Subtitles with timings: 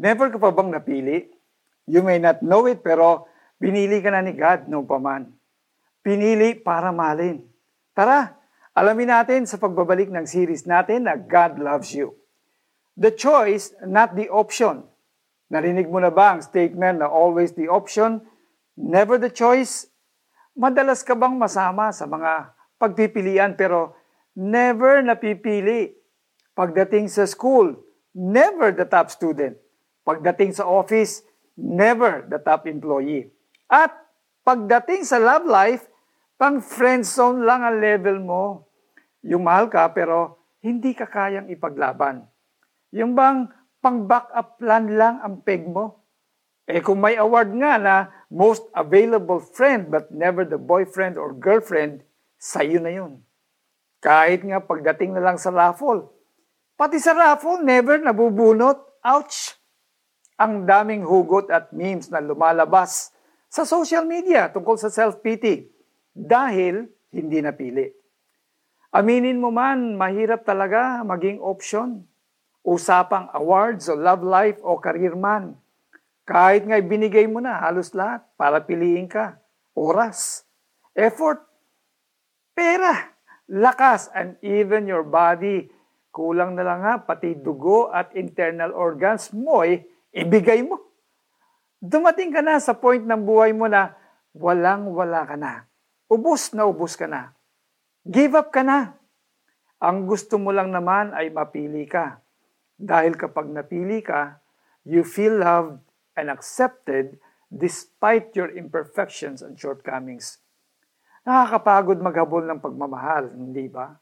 [0.00, 1.28] Never ka pa bang napili?
[1.84, 3.26] You may not know it, pero
[3.58, 5.28] pinili ka na ni God noong paman.
[6.02, 7.42] Pinili para malin.
[7.92, 8.32] Tara,
[8.72, 12.16] alamin natin sa pagbabalik ng series natin na God Loves You.
[12.96, 14.84] The choice, not the option.
[15.52, 18.24] Narinig mo na ba ang statement na always the option,
[18.74, 19.92] never the choice?
[20.56, 23.96] Madalas ka bang masama sa mga pagpipilian pero
[24.32, 25.92] never napipili?
[26.52, 27.76] Pagdating sa school,
[28.12, 29.56] never the top student.
[30.02, 31.22] Pagdating sa office,
[31.54, 33.30] never the top employee.
[33.70, 33.94] At
[34.42, 35.86] pagdating sa love life,
[36.34, 38.42] pang friend zone lang ang level mo.
[39.22, 42.26] Yung mahal ka pero hindi ka kayang ipaglaban.
[42.90, 43.46] Yung bang
[43.78, 46.02] pang backup plan lang ang peg mo.
[46.66, 47.94] Eh kung may award nga na
[48.30, 52.02] most available friend but never the boyfriend or girlfriend,
[52.42, 53.22] sa'yo na yun.
[54.02, 56.10] Kahit nga pagdating na lang sa raffle.
[56.74, 58.82] Pati sa raffle, never nabubunot.
[59.06, 59.61] Ouch!
[60.42, 63.14] Ang daming hugot at memes na lumalabas
[63.46, 65.70] sa social media tungkol sa self-pity
[66.10, 67.86] dahil hindi napili.
[68.90, 72.02] Aminin mo man, mahirap talaga maging option.
[72.66, 75.54] Usapang awards o love life o career man.
[76.26, 79.38] Kahit nga binigay mo na halos lahat para piliin ka.
[79.78, 80.42] Oras,
[80.98, 81.38] effort,
[82.52, 83.14] pera,
[83.48, 85.70] lakas, and even your body.
[86.12, 89.80] Kulang na lang nga, pati dugo at internal organs mo eh,
[90.12, 90.78] ibigay mo.
[91.82, 93.96] Dumating ka na sa point ng buhay mo na
[94.36, 95.66] walang-wala ka na.
[96.06, 97.34] Ubus na ubus ka na.
[98.06, 98.94] Give up ka na.
[99.82, 102.22] Ang gusto mo lang naman ay mapili ka.
[102.78, 104.38] Dahil kapag napili ka,
[104.86, 105.82] you feel loved
[106.14, 107.18] and accepted
[107.50, 110.38] despite your imperfections and shortcomings.
[111.26, 113.94] Nakakapagod maghabol ng pagmamahal, hindi ba?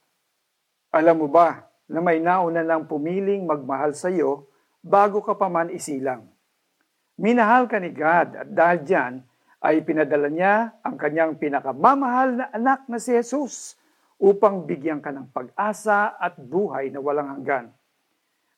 [0.93, 4.50] Alam mo ba na may nauna lang pumiling magmahal sa iyo
[4.81, 6.29] bago ka pa man isilang?
[7.21, 9.15] Minahal ka ni God at dahil dyan
[9.61, 13.77] ay pinadala niya ang kanyang pinakamamahal na anak na si Jesus
[14.17, 17.73] upang bigyan ka ng pag-asa at buhay na walang hanggan.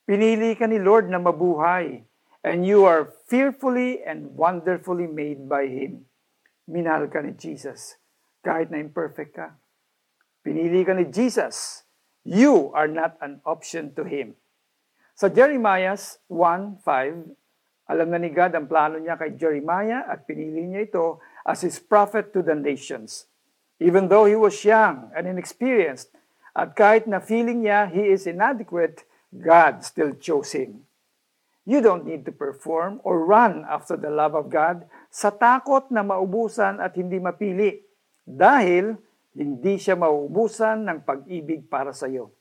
[0.06, 2.06] Pinili ka ni Lord na mabuhay
[2.42, 6.06] and you are fearfully and wonderfully made by Him.
[6.70, 7.98] Minahal ka ni Jesus
[8.42, 9.58] kahit na imperfect ka.
[10.42, 11.86] Pinili ka ni Jesus.
[12.22, 14.38] You are not an option to Him.
[15.22, 16.82] Sa Jeremiah 1.5,
[17.86, 21.78] alam na ni God ang plano niya kay Jeremiah at pinili niya ito as his
[21.78, 23.30] prophet to the nations.
[23.78, 26.10] Even though he was young and inexperienced,
[26.58, 30.90] at kahit na feeling niya he is inadequate, God still chose him.
[31.62, 36.02] You don't need to perform or run after the love of God sa takot na
[36.02, 37.78] maubusan at hindi mapili
[38.26, 38.98] dahil
[39.38, 42.34] hindi siya maubusan ng pag-ibig para sa iyo.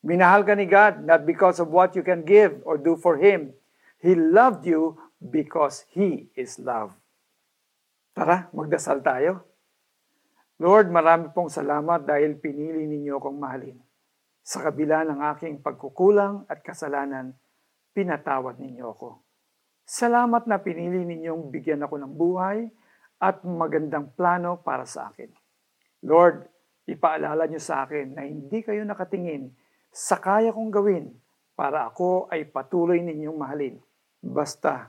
[0.00, 3.52] Minahal ka ni God not because of what you can give or do for Him,
[4.00, 6.96] He loved you because He is love.
[8.16, 9.44] Tara, magdasal tayo.
[10.60, 13.80] Lord, marami pong salamat dahil pinili ninyo akong mahalin.
[14.40, 17.32] Sa kabila ng aking pagkukulang at kasalanan,
[17.92, 19.20] pinatawad ninyo ako.
[19.84, 22.68] Salamat na pinili ninyong bigyan ako ng buhay
[23.20, 25.28] at magandang plano para sa akin.
[26.04, 26.48] Lord,
[26.88, 29.52] ipaalala niyo sa akin na hindi kayo nakatingin
[29.90, 31.10] sa kaya kong gawin
[31.58, 33.76] para ako ay patuloy ninyong mahalin.
[34.22, 34.88] Basta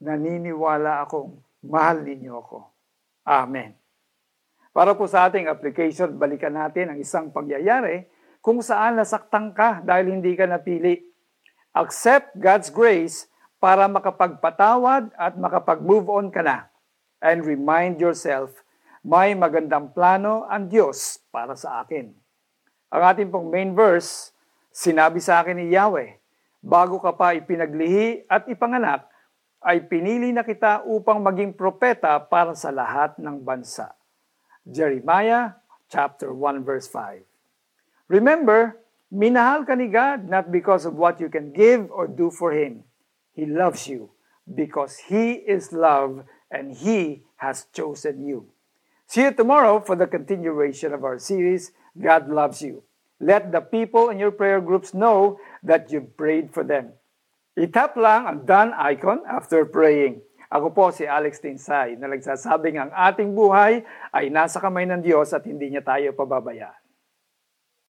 [0.00, 2.58] naniniwala akong mahal ninyo ako.
[3.28, 3.76] Amen.
[4.72, 8.06] Para po sa ating application, balikan natin ang isang pangyayari
[8.38, 11.02] kung saan nasaktan ka dahil hindi ka napili.
[11.74, 13.26] Accept God's grace
[13.58, 16.70] para makapagpatawad at makapag-move on ka na.
[17.18, 18.54] And remind yourself,
[19.02, 22.14] may magandang plano ang Diyos para sa akin.
[22.94, 24.30] Ang ating pong main verse,
[24.78, 26.22] sinabi sa akin ni Yahweh,
[26.62, 29.10] bago ka pa ipinaglihi at ipanganak,
[29.58, 33.90] ay pinili na kita upang maging propeta para sa lahat ng bansa.
[34.62, 35.58] Jeremiah
[35.90, 37.26] chapter 1 verse 5.
[38.06, 38.78] Remember,
[39.10, 42.86] minahal ka ni God not because of what you can give or do for Him.
[43.34, 44.14] He loves you
[44.46, 46.22] because He is love
[46.54, 48.46] and He has chosen you.
[49.10, 52.86] See you tomorrow for the continuation of our series, God Loves You.
[53.18, 56.94] Let the people in your prayer groups know that you prayed for them.
[57.58, 60.22] Itap lang ang done icon after praying.
[60.48, 63.84] Ako po si Alex Tinsay na nagsasabing ang ating buhay
[64.16, 66.87] ay nasa kamay ng Diyos at hindi niya tayo pababayaan.